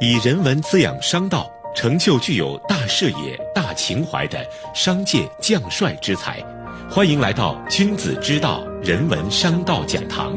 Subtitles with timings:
[0.00, 6.42] 以人文滋养商道，成就具有大视野、大情怀的商界将帅之才。
[6.90, 10.36] 欢迎来到君子之道人文商道讲堂。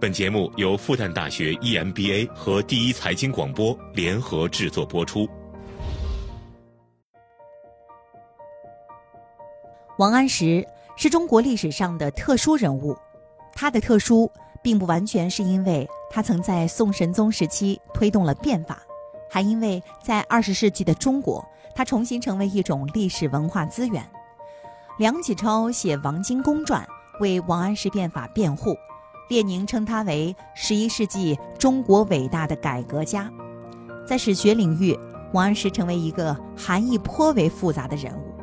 [0.00, 5.28] 本节目由复旦大学 EMBA 和第一财经广播联合制作播出。
[9.98, 10.66] 王安石
[10.96, 12.96] 是中国历史上的特殊人物，
[13.52, 14.28] 他的特殊
[14.62, 18.82] 并不完全是因为他曾在宋神宗时期推动了变法，
[19.30, 21.42] 还因为在二十世纪的中国，
[21.74, 24.06] 他重新成为一种历史文化资源。
[24.98, 26.86] 梁启超写《王荆公传》
[27.22, 28.76] 为王安石变法辩护。
[29.30, 33.30] 列宁称他为十一世纪中国伟大的改革家，
[34.06, 34.94] 在史学领域，
[35.32, 38.34] 王安石成为一个含义颇为复杂的人物。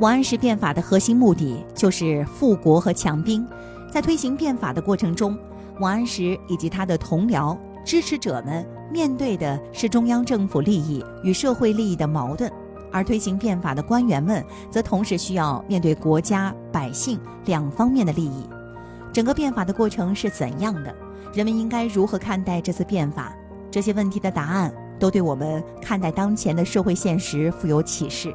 [0.00, 3.46] 王安石变法的核心目的就是富国和强兵，
[3.94, 5.38] 在推行变法的过程中，
[5.78, 12.50] 王安石以及他的同僚支持者们面对的是中央政府利益与社会利益的矛盾，
[12.90, 18.48] 而推行变法的官员们则同时需要面对国家百姓两方面的利益。
[19.12, 20.92] 整个变法的过程是怎样的？
[21.32, 23.32] 人们应该如何看待这次变法？
[23.70, 28.34] 这些问题的答案都对我们看待当前的社会现实富有启示。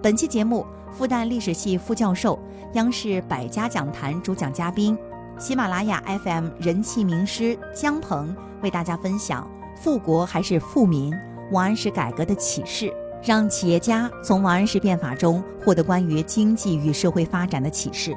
[0.00, 2.38] 本期节目，复旦历史系副教授、
[2.74, 4.96] 央视百家讲坛主讲嘉宾、
[5.38, 11.14] 喜马拉雅 FM 人气名师姜鹏为大家分享“富国还是富民？
[11.52, 12.92] 王安石改革的启示”，
[13.24, 18.16] 让企业家从王安石变法中获得关于经济与社会发展的启示。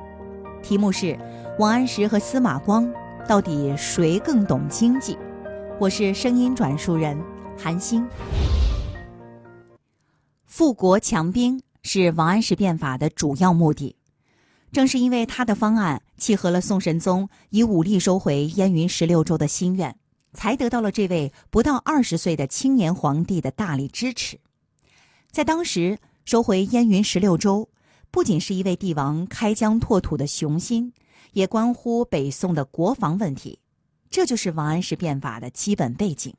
[0.61, 1.17] 题目是。
[1.59, 2.91] 王安石和司马光
[3.27, 5.15] 到底谁更懂经济？
[5.80, 7.15] 我是声音转述人
[7.55, 8.08] 韩星。
[10.47, 13.95] 富国强兵是王安石变法的主要目的，
[14.72, 19.95] 正是因为他的方案契合了宋神宗以武力收回燕云十六州的心愿，
[20.34, 24.39] 才得到了这位不到二十岁的青年皇帝的大力支持。
[25.30, 27.70] 在当时，收回燕云十六州
[28.10, 30.93] 不仅是一位帝王开疆拓土的雄心。
[31.33, 33.58] 也关乎北宋的国防问题，
[34.11, 36.32] 这就是王安石变法的基本背景。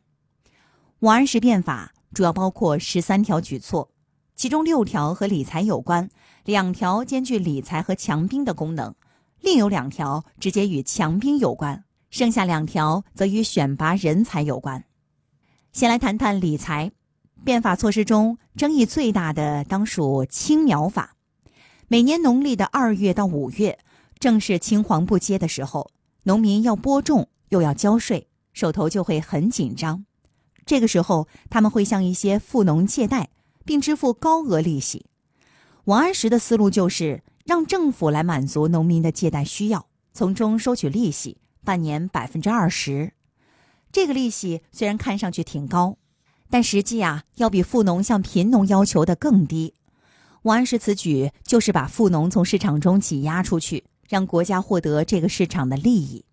[1.00, 3.90] 王安石变法主要包括十三条举措，
[4.36, 6.10] 其中六条和理财有关，
[6.44, 8.94] 两条兼具理财和强兵的功能，
[9.40, 14.84] 另有两条直接与强兵有关，剩下两条则与选拔人才有关。
[15.72, 16.90] 先来谈谈理财，
[17.44, 21.14] 变法措施中争议最大的当属青苗法，
[21.86, 23.78] 每年农历的二月到五月。
[24.20, 25.90] 正是青黄不接的时候，
[26.22, 30.06] 农民要播种又要交税，手头就会很紧张。
[30.64, 33.28] 这个时候，他们会向一些富农借贷，
[33.64, 35.06] 并支付高额利息。
[35.84, 43.12] 王安石的思路就是让政府来满足农民的借贷需要，从中收取利息，半年百分之二十。
[43.90, 45.98] 这个利息虽然看上去挺高，
[46.50, 49.74] 但实际啊，要比富农向贫农要求的更低。
[50.42, 53.84] 王安石此举就是把富农从市场中挤压出去。
[54.06, 56.26] 让国家获得这个市场的利益，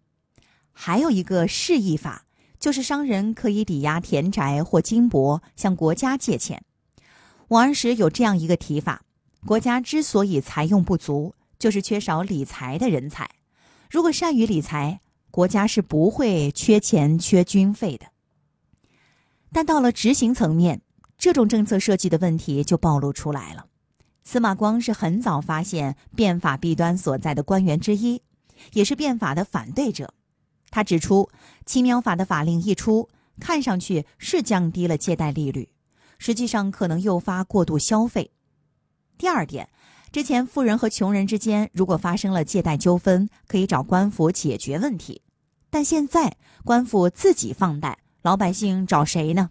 [0.73, 2.25] 还有一个示意法，
[2.59, 6.61] 就是商人可以抵押田宅或金帛向国家借钱。
[7.51, 9.03] 王安石有这样一个提法：
[9.45, 13.29] 国家之所以财用不足，就是缺少理财的人才。
[13.89, 15.01] 如果善于理财，
[15.31, 18.05] 国家是不会缺钱缺军费的。
[19.51, 20.81] 但到了执行层面，
[21.17, 23.65] 这种政策设计的问题就暴露出来了。
[24.23, 28.21] 司马光是很早发现变法弊端所在的官员之一，
[28.71, 30.13] 也是变法的反对者。
[30.69, 31.29] 他指出，
[31.65, 33.09] 青苗法的法令一出，
[33.41, 35.67] 看上去是降低了借贷利率，
[36.21, 38.29] 实际上可能诱发过度消费。
[39.17, 39.67] 第二点，
[40.11, 45.23] 之前富人和穷人之间如果发生了借贷纠纷，可以找官府解决问题，
[45.71, 49.49] 但现在官府自己放贷，老百姓找谁呢？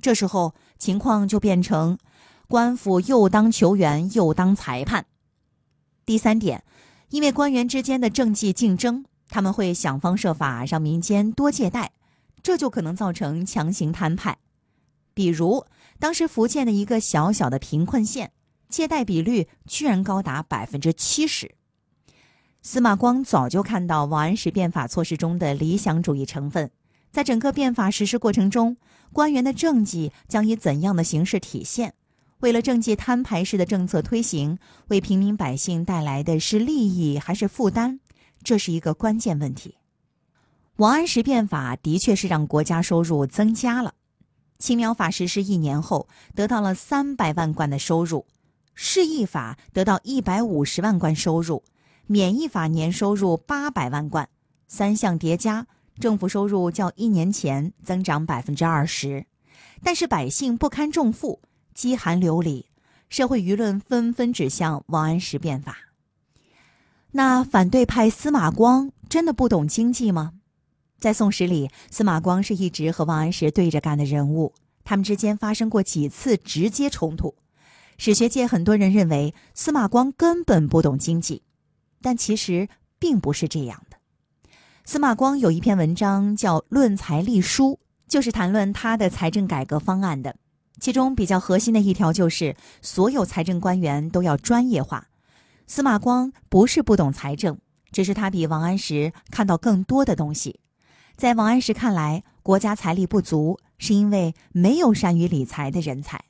[0.00, 1.96] 这时候情况就变成。
[2.48, 5.06] 官府又当球员又当裁判。
[6.04, 6.64] 第三点，
[7.10, 11.90] 因为官员之间的政绩竞争，他们会想方设法让民间多借贷，
[12.42, 14.38] 这就可能造成强行摊派。
[15.12, 15.64] 比如，
[15.98, 18.32] 当时福建的一个小小的贫困县，
[18.68, 21.54] 借贷比率居然高达百分之七十。
[22.62, 26.70] 司马光早就看到王安石变法措施中的理想主义成分，
[27.12, 28.76] 在整个变法实施过程中，
[29.12, 31.94] 官员的政绩将以怎样的形式体现？
[32.40, 34.58] 为了政绩摊牌式的政策推行，
[34.88, 38.00] 为平民百姓带来的是利益还是负担？
[38.42, 39.76] 这是一个关键问题。
[40.76, 43.94] 王安石变法的确是让国家收入增加了。
[44.58, 48.24] 青苗法实施一年后，得到了三百万贯的收入；
[48.74, 51.62] 市易法得到一百五十万贯收入；
[52.06, 54.28] 免役法年收入八百万贯。
[54.68, 55.66] 三项叠加，
[56.00, 59.26] 政府收入较一年前增长百分之二十，
[59.82, 61.40] 但是百姓不堪重负，
[61.74, 62.66] 饥寒流离，
[63.08, 65.76] 社会舆论纷纷指向王安石变法。
[67.12, 70.32] 那反对派司马光真的不懂经济吗？
[70.98, 77.34] 在《宋史》里，司马光是一直和王安石对着干的人物，他们之间发生过几次直接冲突。
[77.98, 81.42] 史学界很多人认为司马光根本不懂经济，
[82.00, 83.96] 但其实并不是这样的。
[84.84, 87.72] 司马光有一篇文章叫《论财立书》，
[88.08, 90.36] 就是谈论他的财政改革方案的。
[90.78, 95.08] 其中比较核心的一条就是，所有财政官员都要专业化。
[95.66, 97.58] 司马光不是不懂财政，
[97.90, 100.60] 只是他比王安石看到更多的东西。
[101.16, 106.22] 在王安石看来，国家财力不足，是因为没有善于理财的人才。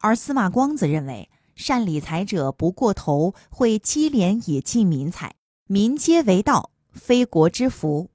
[0.00, 5.34] 而司马光则认为，善理财者不过头，会积敛以济民财，
[5.66, 8.10] 民皆为道，非国之福。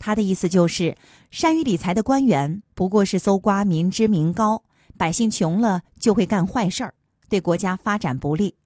[0.00, 0.96] 他的意思就是，
[1.30, 4.64] 善于理财的官员不过是搜刮民脂民膏，
[4.98, 6.92] 百姓穷了就会干坏事儿，
[7.28, 8.56] 对国家发展不利。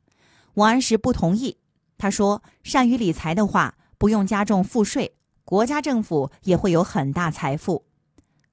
[0.55, 1.59] 王安石不同意，
[1.99, 5.13] 他说：“善于理财的话，不用加重赋税，
[5.51, 7.85] 国家政府也会有很大财富。”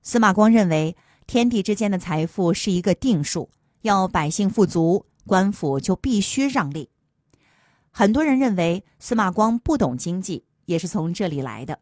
[0.01, 0.97] 司马光认为，
[1.27, 3.51] 天地之间的财富是一个定数。
[3.83, 6.89] 要百姓富足，官府就必须让利。
[7.91, 11.77] 很多人认为司马光不懂经济，也是从这里来的。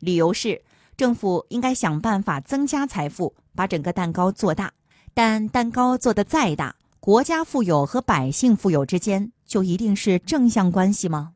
[0.00, 0.60] 理由是
[0.96, 4.72] 政府应该想办法增加财富，把整个蛋糕做大。
[5.14, 11.34] 但蛋糕做得再大，国家富有和百姓富有之间就一定是正向关系吗？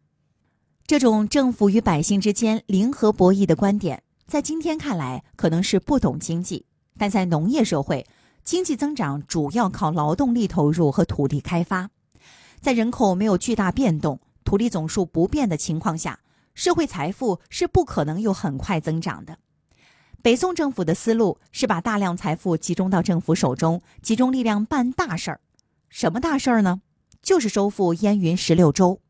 [0.86, 6.66] 这种政府与百姓之间零和博弈的观点，在今天看来可能是不懂经济，
[6.98, 8.06] 但在农业社会。
[8.44, 11.88] 经济增长主要靠劳动力投入和土地开发，
[12.60, 16.18] 在人口没有巨大变动、土地总数不变的情况下，
[16.52, 19.38] 社会财富是不可能有很快增长的。
[20.22, 25.40] 北宋政府的思路是把大量财富集中到政府手中，集中力量办大事儿。
[25.88, 26.82] 什么大事儿呢？
[27.22, 29.00] 就是收复燕云十六州。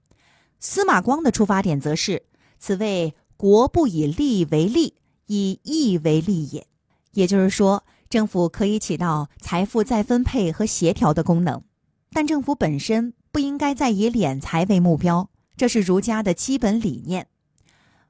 [0.62, 2.22] 司马光的出发点则是：
[2.60, 4.94] 此谓国不以利为利，
[5.26, 6.66] 以义为利也。
[7.12, 7.84] 也就是说。
[8.08, 11.62] 政府可以起到财富再分配和协调的功能，
[12.10, 17.28] 但政府本身不应该再以敛财为目标，这是儒家的基本理念。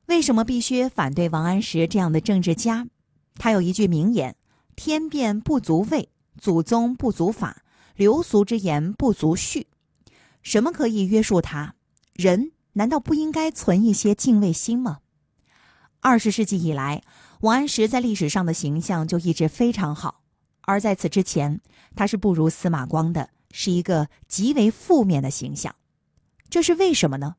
[0.07, 2.89] 为什么必须反对王安石这样的政治家？
[3.37, 4.35] 他有一句名言
[4.75, 7.63] ：“天变不足畏，祖宗不足法，
[7.95, 9.67] 流俗之言不足恤。”
[10.43, 11.77] 什么可以约束他？
[12.15, 14.99] 人难道不应该存一些敬畏心吗？
[16.01, 17.03] 二十世纪以来。
[17.41, 20.23] 王安石在历史上的形象就一直非常好，
[20.61, 21.61] 而在此之前，
[21.97, 25.75] 他是不如司马光的，是一个极为负面的形象。
[26.49, 27.35] 这是为什么呢？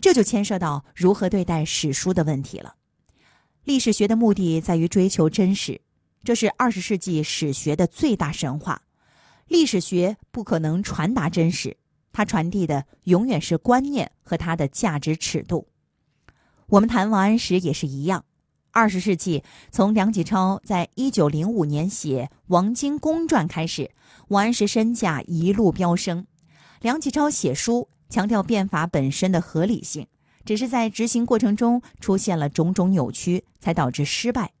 [0.00, 2.74] 这就牵涉到如何对待史书的问题了。
[3.62, 5.80] 历史学的目的在于追求真实，
[6.24, 8.82] 这是二十世纪史学的最大神话。
[9.46, 11.76] 历史学不可能传达真实，
[12.16, 15.68] 它传递的永远是观念和它的价值尺度。
[16.68, 18.24] 我们谈王安石也是一样。
[18.70, 23.90] 二十世纪，从梁启超在一九零五年写《王荆公传》开始，
[24.28, 26.26] 王安石身价一路飙升。
[26.80, 30.06] 梁启超写书强调变法本身的合理性，
[30.46, 34.54] 只是在执行过程中出现了种种扭曲，才导致失败。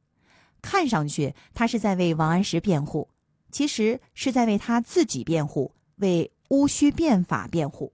[0.60, 3.08] 看上去他是在为王安石辩护，
[3.50, 7.92] 其实是在为他自己辩护，为戊戌变法辩护。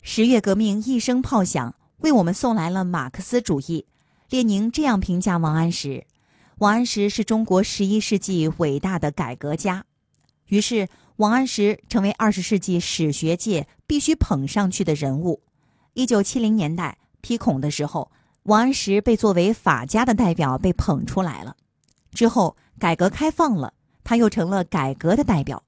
[0.00, 3.86] 十月革命一声炮响，为我们送来了马克思主义。
[4.30, 6.06] 列宁这样评价王安石
[6.58, 9.86] ：“王安石是中国十一世纪伟大的改革家。”
[10.48, 15.42] 于是，王安石成为二十世纪史学界必须捧上去的人物。
[15.94, 18.12] 一九七零年代批孔的时候，
[18.44, 21.56] 王安石被作为法家的代表被捧出来了。
[22.12, 25.64] 之后，改革开放了，他又成了改革的代表。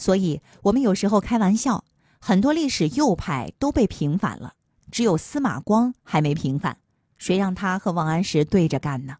[0.00, 1.84] 所以，我们有时候开玩笑，
[2.18, 4.54] 很多历史右派都被平反了，
[4.90, 6.78] 只有司马光还没平反。
[7.18, 9.16] 谁让他和王安石对着干呢？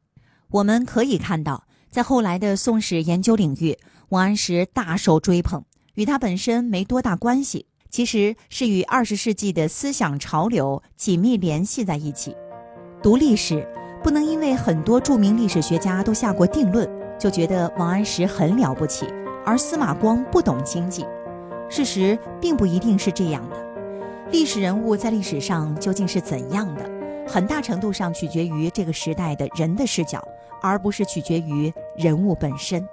[0.52, 5.62] 我们可以看到，在后来的宋史研究领域，王安石大受追捧，
[5.96, 12.34] 与他本身没多大关系，其实是与二十世纪的思想潮流紧密联系在一起。
[13.02, 13.68] 读历史，
[14.02, 19.04] 不能因为很多著名历史学家都下过定论，就觉得王安石很了不起，
[19.44, 21.06] 而司马光不懂经济。
[21.68, 23.56] 事实并不一定是这样的。
[24.30, 26.90] 历史人物在历史上究竟是怎样的？
[27.28, 30.20] 很大程度上取决于这个时代的人的视角，
[30.60, 32.84] 而不是取决于人物本身。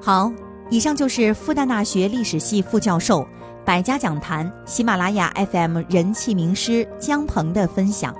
[0.00, 0.32] 好，
[0.70, 3.26] 以上就是复旦大学历史系副教授、
[3.64, 8.14] 百家讲坛、喜马拉雅 FM 人气名师姜鹏的分享。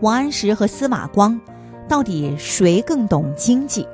[0.00, 1.40] 王安石和司马光，
[1.88, 3.86] 到底谁更懂经济？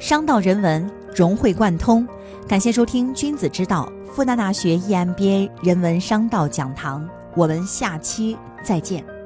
[0.00, 2.08] 商道人文融会贯通。
[2.48, 9.19] 感谢收听《君子之道》复旦大学 EMBA 人文商道讲堂，我们下期再见。